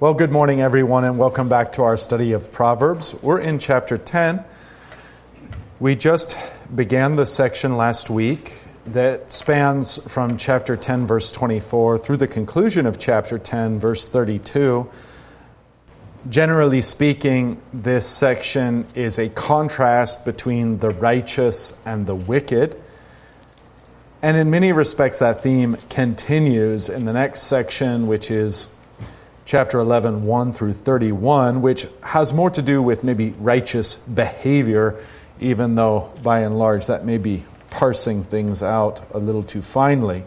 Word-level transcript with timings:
Well, 0.00 0.14
good 0.14 0.30
morning, 0.30 0.60
everyone, 0.60 1.02
and 1.02 1.18
welcome 1.18 1.48
back 1.48 1.72
to 1.72 1.82
our 1.82 1.96
study 1.96 2.30
of 2.30 2.52
Proverbs. 2.52 3.20
We're 3.20 3.40
in 3.40 3.58
chapter 3.58 3.98
10. 3.98 4.44
We 5.80 5.96
just 5.96 6.36
began 6.72 7.16
the 7.16 7.26
section 7.26 7.76
last 7.76 8.08
week 8.08 8.60
that 8.86 9.32
spans 9.32 9.98
from 10.08 10.36
chapter 10.36 10.76
10, 10.76 11.04
verse 11.08 11.32
24, 11.32 11.98
through 11.98 12.18
the 12.18 12.28
conclusion 12.28 12.86
of 12.86 13.00
chapter 13.00 13.38
10, 13.38 13.80
verse 13.80 14.08
32. 14.08 14.88
Generally 16.30 16.82
speaking, 16.82 17.60
this 17.72 18.06
section 18.06 18.86
is 18.94 19.18
a 19.18 19.28
contrast 19.28 20.24
between 20.24 20.78
the 20.78 20.90
righteous 20.90 21.74
and 21.84 22.06
the 22.06 22.14
wicked. 22.14 22.80
And 24.22 24.36
in 24.36 24.48
many 24.48 24.70
respects, 24.70 25.18
that 25.18 25.42
theme 25.42 25.76
continues 25.90 26.88
in 26.88 27.04
the 27.04 27.12
next 27.12 27.42
section, 27.42 28.06
which 28.06 28.30
is 28.30 28.68
chapter 29.48 29.78
11, 29.80 30.26
1 30.26 30.52
through 30.52 30.74
31, 30.74 31.62
which 31.62 31.86
has 32.02 32.34
more 32.34 32.50
to 32.50 32.60
do 32.60 32.82
with 32.82 33.02
maybe 33.02 33.30
righteous 33.38 33.96
behavior, 33.96 35.02
even 35.40 35.74
though 35.74 36.12
by 36.22 36.40
and 36.40 36.58
large 36.58 36.86
that 36.86 37.06
may 37.06 37.16
be 37.16 37.42
parsing 37.70 38.22
things 38.22 38.62
out 38.62 39.00
a 39.14 39.18
little 39.18 39.42
too 39.42 39.62
finely. 39.62 40.22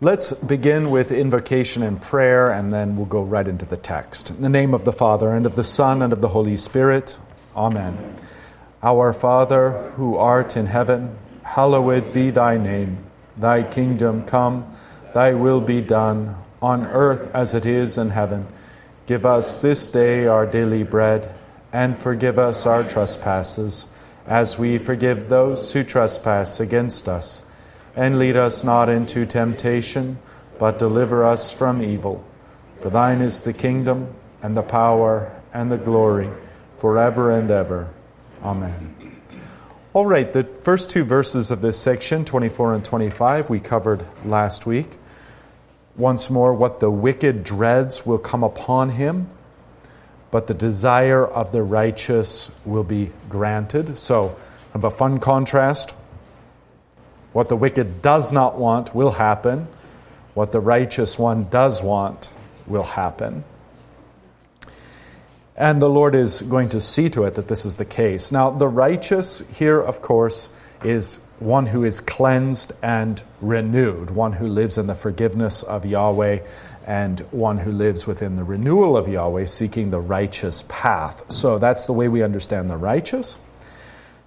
Let's 0.00 0.32
begin 0.32 0.90
with 0.90 1.12
invocation 1.12 1.84
and 1.84 2.02
prayer, 2.02 2.50
and 2.50 2.72
then 2.72 2.96
we'll 2.96 3.06
go 3.06 3.22
right 3.22 3.46
into 3.46 3.64
the 3.64 3.76
text. 3.76 4.30
In 4.30 4.42
the 4.42 4.48
name 4.48 4.74
of 4.74 4.84
the 4.84 4.92
Father, 4.92 5.30
and 5.30 5.46
of 5.46 5.54
the 5.54 5.62
Son, 5.62 6.02
and 6.02 6.12
of 6.12 6.20
the 6.20 6.28
Holy 6.28 6.56
Spirit, 6.56 7.16
Amen. 7.54 8.12
Our 8.82 9.12
Father, 9.12 9.92
who 9.94 10.16
art 10.16 10.56
in 10.56 10.66
heaven, 10.66 11.16
hallowed 11.44 12.12
be 12.12 12.30
thy 12.30 12.56
name. 12.56 12.98
Thy 13.36 13.62
kingdom 13.62 14.24
come, 14.24 14.68
thy 15.14 15.34
will 15.34 15.60
be 15.60 15.80
done 15.80 16.42
on 16.60 16.86
earth 16.86 17.30
as 17.34 17.54
it 17.54 17.66
is 17.66 17.98
in 17.98 18.10
heaven. 18.10 18.46
Give 19.06 19.24
us 19.24 19.56
this 19.56 19.88
day 19.88 20.26
our 20.26 20.46
daily 20.46 20.82
bread, 20.82 21.32
and 21.72 21.96
forgive 21.96 22.38
us 22.38 22.66
our 22.66 22.82
trespasses, 22.82 23.88
as 24.26 24.58
we 24.58 24.78
forgive 24.78 25.28
those 25.28 25.72
who 25.72 25.84
trespass 25.84 26.58
against 26.58 27.08
us. 27.08 27.44
And 27.94 28.18
lead 28.18 28.36
us 28.36 28.64
not 28.64 28.88
into 28.88 29.24
temptation, 29.26 30.18
but 30.58 30.78
deliver 30.78 31.24
us 31.24 31.52
from 31.52 31.82
evil. 31.82 32.24
For 32.78 32.90
thine 32.90 33.20
is 33.20 33.44
the 33.44 33.52
kingdom, 33.52 34.14
and 34.42 34.56
the 34.56 34.62
power, 34.62 35.32
and 35.54 35.70
the 35.70 35.78
glory, 35.78 36.28
forever 36.78 37.30
and 37.30 37.50
ever. 37.50 37.88
Amen. 38.42 38.94
All 39.92 40.04
right, 40.04 40.30
the 40.30 40.44
first 40.44 40.90
two 40.90 41.04
verses 41.04 41.50
of 41.50 41.62
this 41.62 41.78
section, 41.78 42.24
24 42.24 42.74
and 42.74 42.84
25, 42.84 43.48
we 43.48 43.60
covered 43.60 44.04
last 44.24 44.66
week 44.66 44.98
once 45.96 46.30
more 46.30 46.52
what 46.52 46.80
the 46.80 46.90
wicked 46.90 47.42
dreads 47.42 48.04
will 48.04 48.18
come 48.18 48.42
upon 48.42 48.90
him, 48.90 49.28
but 50.30 50.46
the 50.46 50.54
desire 50.54 51.24
of 51.24 51.52
the 51.52 51.62
righteous 51.62 52.50
will 52.64 52.84
be 52.84 53.10
granted. 53.28 53.96
So, 53.96 54.36
of 54.74 54.84
a 54.84 54.90
fun 54.90 55.18
contrast. 55.20 55.94
What 57.32 57.48
the 57.48 57.56
wicked 57.56 58.02
does 58.02 58.32
not 58.32 58.58
want 58.58 58.94
will 58.94 59.12
happen. 59.12 59.68
What 60.34 60.52
the 60.52 60.60
righteous 60.60 61.18
one 61.18 61.44
does 61.44 61.82
want 61.82 62.30
will 62.66 62.82
happen. 62.82 63.44
And 65.56 65.80
the 65.80 65.88
Lord 65.88 66.14
is 66.14 66.42
going 66.42 66.68
to 66.70 66.80
see 66.82 67.08
to 67.10 67.24
it 67.24 67.36
that 67.36 67.48
this 67.48 67.64
is 67.64 67.76
the 67.76 67.86
case. 67.86 68.30
Now, 68.30 68.50
the 68.50 68.68
righteous 68.68 69.42
here, 69.56 69.80
of 69.80 70.02
course, 70.02 70.50
is 70.84 71.20
one 71.38 71.66
who 71.66 71.84
is 71.84 72.00
cleansed 72.00 72.72
and 72.82 73.22
renewed, 73.40 74.10
one 74.10 74.32
who 74.32 74.46
lives 74.46 74.78
in 74.78 74.86
the 74.86 74.94
forgiveness 74.94 75.62
of 75.62 75.84
Yahweh, 75.84 76.40
and 76.86 77.20
one 77.30 77.58
who 77.58 77.72
lives 77.72 78.06
within 78.06 78.36
the 78.36 78.44
renewal 78.44 78.96
of 78.96 79.08
Yahweh, 79.08 79.44
seeking 79.44 79.90
the 79.90 80.00
righteous 80.00 80.64
path. 80.68 81.30
So 81.30 81.58
that's 81.58 81.86
the 81.86 81.92
way 81.92 82.08
we 82.08 82.22
understand 82.22 82.70
the 82.70 82.76
righteous. 82.76 83.38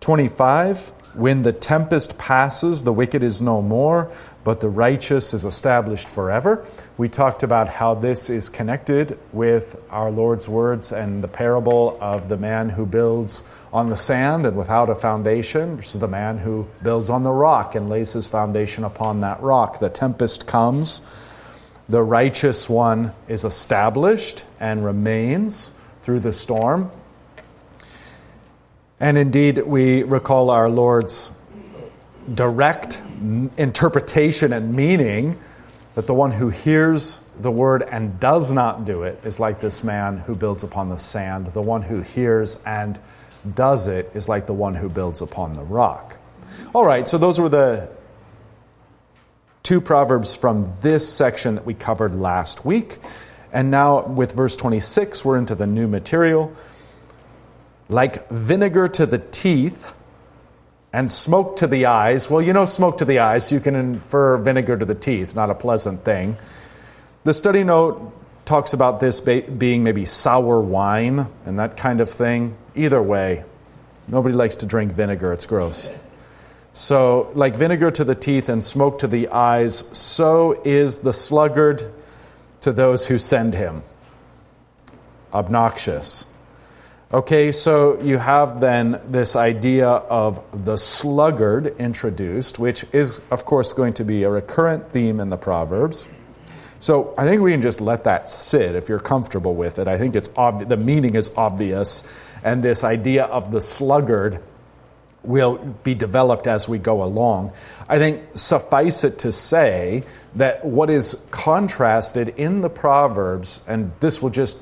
25, 0.00 0.92
when 1.14 1.42
the 1.42 1.52
tempest 1.52 2.18
passes, 2.18 2.82
the 2.82 2.92
wicked 2.92 3.22
is 3.22 3.40
no 3.40 3.62
more, 3.62 4.10
but 4.42 4.60
the 4.60 4.68
righteous 4.68 5.32
is 5.32 5.44
established 5.44 6.08
forever. 6.08 6.66
We 6.98 7.08
talked 7.08 7.42
about 7.42 7.68
how 7.68 7.94
this 7.94 8.28
is 8.28 8.48
connected 8.48 9.18
with 9.32 9.80
our 9.90 10.10
Lord's 10.10 10.48
words 10.48 10.92
and 10.92 11.24
the 11.24 11.28
parable 11.28 11.96
of 12.00 12.28
the 12.28 12.36
man 12.36 12.68
who 12.68 12.84
builds 12.84 13.42
on 13.72 13.86
the 13.86 13.96
sand 13.96 14.44
and 14.44 14.56
without 14.56 14.90
a 14.90 14.94
foundation 14.94 15.76
versus 15.76 16.00
the 16.00 16.08
man 16.08 16.38
who 16.38 16.66
builds 16.82 17.10
on 17.10 17.22
the 17.22 17.32
rock 17.32 17.74
and 17.74 17.88
lays 17.88 18.12
his 18.12 18.28
foundation 18.28 18.84
upon 18.84 19.20
that 19.20 19.40
rock. 19.40 19.78
The 19.78 19.90
tempest 19.90 20.46
comes, 20.46 21.00
the 21.88 22.02
righteous 22.02 22.68
one 22.68 23.12
is 23.28 23.44
established 23.44 24.44
and 24.60 24.84
remains 24.84 25.70
through 26.02 26.20
the 26.20 26.32
storm. 26.32 26.90
And 29.00 29.18
indeed, 29.18 29.58
we 29.58 30.02
recall 30.02 30.50
our 30.50 30.68
Lord's 30.68 31.32
direct 32.32 33.02
interpretation 33.56 34.52
and 34.52 34.74
meaning 34.74 35.38
that 35.94 36.06
the 36.06 36.14
one 36.14 36.30
who 36.30 36.48
hears 36.48 37.20
the 37.40 37.50
word 37.50 37.82
and 37.82 38.18
does 38.20 38.52
not 38.52 38.84
do 38.84 39.02
it 39.02 39.20
is 39.24 39.40
like 39.40 39.60
this 39.60 39.82
man 39.82 40.18
who 40.18 40.34
builds 40.34 40.62
upon 40.62 40.88
the 40.88 40.96
sand. 40.96 41.48
The 41.48 41.62
one 41.62 41.82
who 41.82 42.00
hears 42.00 42.58
and 42.64 42.98
does 43.54 43.88
it 43.88 44.10
is 44.14 44.28
like 44.28 44.46
the 44.46 44.54
one 44.54 44.74
who 44.74 44.88
builds 44.88 45.20
upon 45.20 45.52
the 45.52 45.62
rock. 45.62 46.16
All 46.74 46.84
right, 46.84 47.06
so 47.06 47.18
those 47.18 47.40
were 47.40 47.48
the 47.48 47.90
two 49.62 49.80
proverbs 49.80 50.36
from 50.36 50.72
this 50.80 51.08
section 51.08 51.56
that 51.56 51.66
we 51.66 51.74
covered 51.74 52.14
last 52.14 52.64
week. 52.64 52.98
And 53.52 53.70
now, 53.70 54.06
with 54.06 54.34
verse 54.34 54.56
26, 54.56 55.24
we're 55.24 55.38
into 55.38 55.54
the 55.54 55.66
new 55.66 55.88
material. 55.88 56.52
Like 57.88 58.28
vinegar 58.30 58.88
to 58.88 59.06
the 59.06 59.18
teeth 59.18 59.94
and 60.92 61.10
smoke 61.10 61.56
to 61.56 61.66
the 61.66 61.86
eyes. 61.86 62.30
Well, 62.30 62.40
you 62.40 62.52
know, 62.52 62.64
smoke 62.64 62.98
to 62.98 63.04
the 63.04 63.18
eyes, 63.18 63.50
you 63.50 63.60
can 63.60 63.74
infer 63.74 64.36
vinegar 64.38 64.76
to 64.76 64.84
the 64.84 64.94
teeth, 64.94 65.34
not 65.34 65.50
a 65.50 65.54
pleasant 65.54 66.04
thing. 66.04 66.36
The 67.24 67.34
study 67.34 67.64
note 67.64 68.12
talks 68.44 68.74
about 68.74 69.00
this 69.00 69.20
being 69.20 69.82
maybe 69.82 70.04
sour 70.04 70.60
wine 70.60 71.26
and 71.46 71.58
that 71.58 71.76
kind 71.76 72.00
of 72.00 72.10
thing. 72.10 72.56
Either 72.76 73.02
way, 73.02 73.44
nobody 74.06 74.34
likes 74.34 74.56
to 74.56 74.66
drink 74.66 74.92
vinegar, 74.92 75.32
it's 75.32 75.46
gross. 75.46 75.90
So, 76.72 77.30
like 77.34 77.54
vinegar 77.54 77.90
to 77.92 78.04
the 78.04 78.14
teeth 78.14 78.48
and 78.48 78.62
smoke 78.62 78.98
to 78.98 79.06
the 79.06 79.28
eyes, 79.28 79.84
so 79.96 80.60
is 80.64 80.98
the 80.98 81.12
sluggard 81.12 81.92
to 82.62 82.72
those 82.72 83.06
who 83.06 83.18
send 83.18 83.54
him. 83.54 83.82
Obnoxious. 85.32 86.26
Okay, 87.14 87.52
so 87.52 88.00
you 88.00 88.18
have 88.18 88.58
then 88.58 89.00
this 89.06 89.36
idea 89.36 89.86
of 89.86 90.42
the 90.64 90.76
sluggard 90.76 91.68
introduced, 91.78 92.58
which 92.58 92.84
is, 92.92 93.20
of 93.30 93.44
course, 93.44 93.72
going 93.72 93.92
to 93.92 94.04
be 94.04 94.24
a 94.24 94.28
recurrent 94.28 94.90
theme 94.90 95.20
in 95.20 95.30
the 95.30 95.36
Proverbs. 95.36 96.08
So 96.80 97.14
I 97.16 97.24
think 97.24 97.40
we 97.40 97.52
can 97.52 97.62
just 97.62 97.80
let 97.80 98.02
that 98.02 98.28
sit 98.28 98.74
if 98.74 98.88
you're 98.88 98.98
comfortable 98.98 99.54
with 99.54 99.78
it. 99.78 99.86
I 99.86 99.96
think 99.96 100.16
it's 100.16 100.26
the 100.26 100.76
meaning 100.76 101.14
is 101.14 101.30
obvious, 101.36 102.02
and 102.42 102.64
this 102.64 102.82
idea 102.82 103.26
of 103.26 103.52
the 103.52 103.60
sluggard 103.60 104.42
will 105.22 105.58
be 105.84 105.94
developed 105.94 106.48
as 106.48 106.68
we 106.68 106.78
go 106.78 107.04
along. 107.04 107.52
I 107.88 107.98
think 107.98 108.24
suffice 108.34 109.04
it 109.04 109.20
to 109.20 109.30
say 109.30 110.02
that 110.34 110.64
what 110.64 110.90
is 110.90 111.16
contrasted 111.30 112.30
in 112.30 112.60
the 112.60 112.70
Proverbs, 112.70 113.60
and 113.68 113.92
this 114.00 114.20
will 114.20 114.30
just 114.30 114.58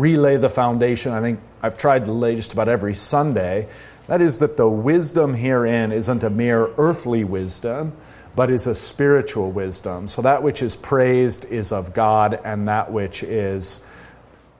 relay 0.00 0.36
the 0.36 0.48
foundation 0.48 1.12
I 1.12 1.20
think 1.20 1.40
I've 1.62 1.76
tried 1.76 2.04
to 2.06 2.12
lay 2.12 2.36
just 2.36 2.52
about 2.52 2.68
every 2.68 2.94
Sunday. 2.94 3.68
That 4.06 4.20
is, 4.20 4.38
that 4.38 4.56
the 4.56 4.68
wisdom 4.68 5.34
herein 5.34 5.90
isn't 5.90 6.22
a 6.22 6.30
mere 6.30 6.70
earthly 6.78 7.24
wisdom, 7.24 7.92
but 8.36 8.50
is 8.50 8.66
a 8.66 8.74
spiritual 8.74 9.50
wisdom. 9.50 10.06
So 10.06 10.22
that 10.22 10.42
which 10.42 10.62
is 10.62 10.76
praised 10.76 11.46
is 11.46 11.72
of 11.72 11.92
God, 11.92 12.38
and 12.44 12.68
that 12.68 12.92
which 12.92 13.22
is 13.22 13.80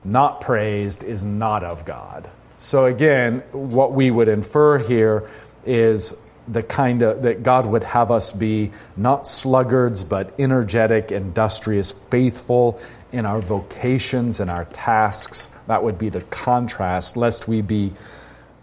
not 0.03 0.41
praised 0.41 1.03
is 1.03 1.23
not 1.23 1.63
of 1.63 1.85
God. 1.85 2.29
So 2.57 2.85
again, 2.85 3.39
what 3.51 3.93
we 3.93 4.11
would 4.11 4.27
infer 4.27 4.79
here 4.79 5.29
is 5.65 6.17
the 6.47 6.63
kind 6.63 7.01
of 7.01 7.23
that 7.23 7.43
God 7.43 7.65
would 7.65 7.83
have 7.83 8.11
us 8.11 8.31
be 8.31 8.71
not 8.95 9.27
sluggards, 9.27 10.03
but 10.03 10.33
energetic, 10.39 11.11
industrious, 11.11 11.91
faithful, 11.91 12.79
in 13.11 13.25
our 13.25 13.39
vocations 13.39 14.39
and 14.39 14.49
our 14.49 14.65
tasks. 14.65 15.49
That 15.67 15.83
would 15.83 15.97
be 15.97 16.09
the 16.09 16.21
contrast, 16.21 17.17
lest 17.17 17.47
we 17.47 17.61
be 17.61 17.93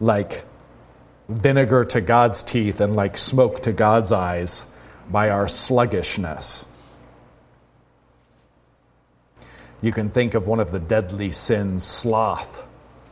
like 0.01 0.45
vinegar 1.29 1.85
to 1.85 2.01
God's 2.01 2.43
teeth 2.43 2.81
and 2.81 2.95
like 2.95 3.17
smoke 3.17 3.61
to 3.61 3.73
God's 3.73 4.13
eyes 4.13 4.67
by 5.11 5.31
our 5.31 5.49
sluggishness. 5.49 6.67
You 9.81 9.93
can 9.93 10.09
think 10.09 10.35
of 10.35 10.47
one 10.47 10.61
of 10.61 10.71
the 10.71 10.79
deadly 10.79 11.31
sins, 11.31 11.85
sloth, 11.85 12.67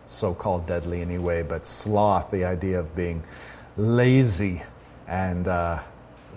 so 0.07 0.35
called 0.35 0.67
deadly 0.67 1.01
anyway, 1.01 1.43
but 1.43 1.67
sloth, 1.67 2.31
the 2.31 2.45
idea 2.45 2.79
of 2.79 2.95
being 2.97 3.23
lazy. 3.77 4.63
And 5.07 5.49
uh, 5.49 5.81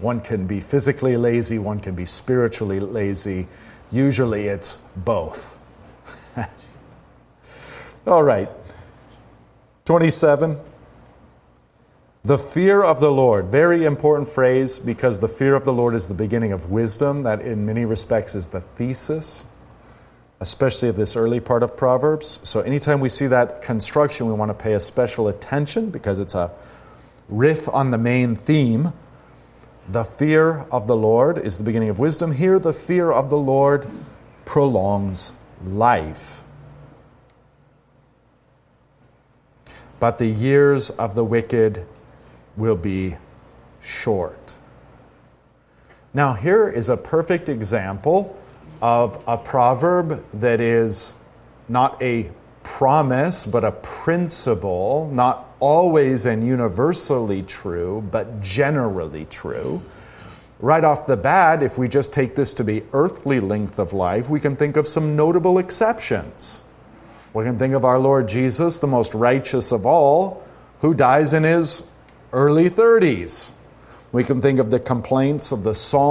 one 0.01 0.21
can 0.21 0.47
be 0.47 0.59
physically 0.59 1.17
lazy, 1.17 1.59
one 1.59 1.79
can 1.79 1.95
be 1.95 2.05
spiritually 2.05 2.79
lazy 2.79 3.47
Usually 3.91 4.47
it's 4.47 4.77
both. 4.95 5.57
All 8.07 8.23
right. 8.23 8.49
27. 9.85 10.57
The 12.23 12.37
fear 12.37 12.83
of 12.83 12.99
the 12.99 13.11
Lord. 13.11 13.45
Very 13.45 13.85
important 13.85 14.27
phrase 14.27 14.79
because 14.79 15.19
the 15.19 15.27
fear 15.27 15.53
of 15.53 15.63
the 15.63 15.73
Lord 15.73 15.93
is 15.93 16.07
the 16.07 16.15
beginning 16.15 16.51
of 16.51 16.71
wisdom. 16.71 17.23
That, 17.23 17.41
in 17.41 17.65
many 17.65 17.85
respects, 17.85 18.33
is 18.33 18.47
the 18.47 18.61
thesis, 18.61 19.45
especially 20.39 20.89
of 20.89 20.95
this 20.95 21.15
early 21.15 21.39
part 21.39 21.61
of 21.61 21.77
Proverbs. 21.77 22.39
So, 22.41 22.61
anytime 22.61 22.99
we 22.99 23.09
see 23.09 23.27
that 23.27 23.61
construction, 23.61 24.25
we 24.25 24.33
want 24.33 24.49
to 24.49 24.55
pay 24.55 24.73
a 24.73 24.79
special 24.79 25.27
attention 25.27 25.91
because 25.91 26.17
it's 26.17 26.33
a 26.33 26.49
riff 27.29 27.67
on 27.69 27.89
the 27.89 27.97
main 27.97 28.35
theme. 28.35 28.93
The 29.87 30.03
fear 30.03 30.65
of 30.71 30.87
the 30.87 30.95
Lord 30.95 31.37
is 31.37 31.57
the 31.57 31.63
beginning 31.63 31.89
of 31.89 31.99
wisdom. 31.99 32.31
Here, 32.31 32.59
the 32.59 32.73
fear 32.73 33.11
of 33.11 33.29
the 33.29 33.37
Lord 33.37 33.87
prolongs 34.45 35.33
life. 35.63 36.43
But 39.99 40.17
the 40.17 40.27
years 40.27 40.89
of 40.89 41.15
the 41.15 41.23
wicked 41.23 41.85
will 42.57 42.75
be 42.75 43.15
short. 43.81 44.55
Now, 46.13 46.33
here 46.33 46.69
is 46.69 46.89
a 46.89 46.97
perfect 46.97 47.49
example 47.49 48.37
of 48.81 49.23
a 49.27 49.37
proverb 49.37 50.23
that 50.33 50.61
is 50.61 51.13
not 51.67 52.01
a 52.01 52.29
promise, 52.65 53.45
but 53.45 53.63
a 53.63 53.71
principle, 53.71 55.09
not 55.13 55.55
always 55.59 56.25
and 56.25 56.45
universally 56.45 57.43
true, 57.43 58.05
but 58.11 58.41
generally 58.41 59.25
true. 59.25 59.81
Right 60.59 60.83
off 60.83 61.07
the 61.07 61.15
bat, 61.15 61.61
if 61.61 61.77
we 61.77 61.87
just 61.87 62.11
take 62.11 62.35
this 62.35 62.53
to 62.53 62.63
be 62.63 62.83
earthly 62.91 63.39
length 63.39 63.77
of 63.77 63.93
life, 63.93 64.29
we 64.29 64.39
can 64.39 64.55
think 64.55 64.77
of 64.77 64.87
some 64.87 65.15
notable 65.15 65.59
exceptions. 65.59 66.61
We 67.33 67.43
can 67.43 67.59
think 67.59 67.75
of 67.75 67.85
our 67.85 67.99
Lord 67.99 68.27
Jesus, 68.27 68.79
the 68.79 68.87
most 68.87 69.13
righteous 69.13 69.71
of 69.71 69.85
all, 69.85 70.43
who 70.81 70.93
dies 70.93 71.33
in 71.33 71.43
his 71.43 71.83
early 72.33 72.69
30s. 72.69 73.51
We 74.11 74.23
can 74.23 74.41
think 74.41 74.59
of 74.59 74.71
the 74.71 74.79
complaints 74.79 75.51
of 75.51 75.63
the 75.63 75.73
Psalm 75.73 76.03